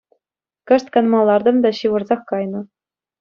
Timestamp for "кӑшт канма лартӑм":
0.67-1.57